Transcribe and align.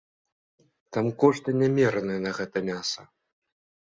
Там 0.95 1.05
кошты 1.23 1.49
нямераныя 1.61 2.19
на 2.25 2.31
гэтае 2.37 2.63
мяса. 2.73 3.01